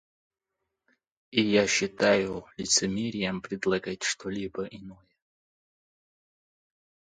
И 1.29 1.43
я 1.43 1.67
считаю 1.67 2.47
лицемерием 2.57 3.39
предлагать 3.39 4.01
что-либо 4.01 4.63
иное. 4.65 5.07